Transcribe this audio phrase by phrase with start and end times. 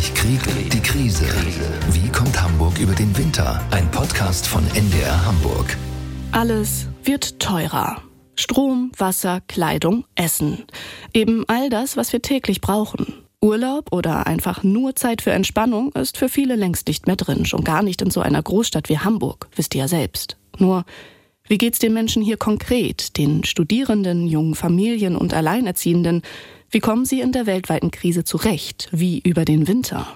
[0.00, 0.40] Ich krieg
[0.72, 1.26] die Krise.
[1.90, 3.62] Wie kommt Hamburg über den Winter?
[3.70, 5.76] Ein Podcast von NDR Hamburg.
[6.32, 8.00] Alles wird teurer.
[8.34, 10.64] Strom, Wasser, Kleidung, Essen.
[11.12, 13.12] Eben all das, was wir täglich brauchen.
[13.42, 17.62] Urlaub oder einfach nur Zeit für Entspannung ist für viele längst nicht mehr drin, schon
[17.62, 20.38] gar nicht in so einer Großstadt wie Hamburg, wisst ihr ja selbst.
[20.56, 20.86] Nur,
[21.46, 26.22] wie geht's den Menschen hier konkret, den Studierenden, jungen Familien und Alleinerziehenden?
[26.72, 30.06] Wie kommen sie in der weltweiten Krise zurecht, wie über den Winter?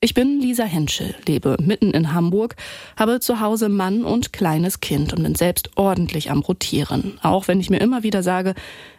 [0.00, 2.56] Ich bin Lisa Henschel, lebe mitten in Hamburg,
[2.96, 7.60] habe zu Hause Mann und kleines Kind und bin selbst ordentlich am Rotieren, auch wenn
[7.60, 8.54] ich mir immer wieder sage,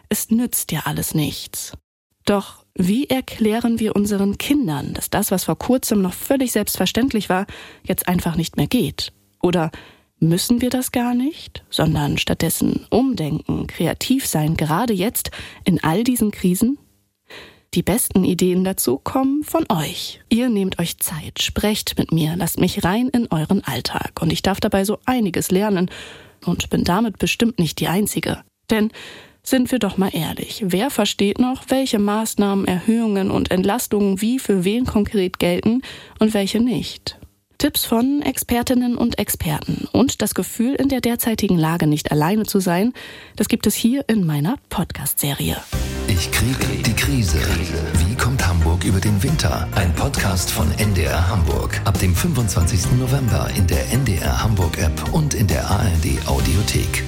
[0.08, 1.72] es nützt ja alles nichts.
[2.24, 7.46] Doch wie erklären wir unseren Kindern, dass das, was vor kurzem noch völlig selbstverständlich war,
[7.82, 9.12] jetzt einfach nicht mehr geht?
[9.42, 9.72] Oder
[10.20, 15.30] müssen wir das gar nicht, sondern stattdessen umdenken, kreativ sein, gerade jetzt
[15.64, 16.78] in all diesen Krisen?
[17.74, 20.20] Die besten Ideen dazu kommen von euch.
[20.28, 24.20] Ihr nehmt euch Zeit, sprecht mit mir, lasst mich rein in euren Alltag.
[24.20, 25.88] Und ich darf dabei so einiges lernen
[26.44, 28.42] und bin damit bestimmt nicht die Einzige.
[28.70, 28.90] Denn
[29.44, 34.64] sind wir doch mal ehrlich, wer versteht noch, welche Maßnahmen, Erhöhungen und Entlastungen wie für
[34.64, 35.82] wen konkret gelten
[36.18, 37.19] und welche nicht?
[37.60, 42.58] Tipps von Expertinnen und Experten und das Gefühl, in der derzeitigen Lage nicht alleine zu
[42.58, 42.94] sein,
[43.36, 45.58] das gibt es hier in meiner Podcast-Serie.
[46.08, 47.38] Ich krieg die Krise.
[47.98, 49.68] Wie kommt Hamburg über den Winter?
[49.74, 51.78] Ein Podcast von NDR Hamburg.
[51.84, 52.92] Ab dem 25.
[52.98, 57.04] November in der NDR Hamburg App und in der ARD Audiothek.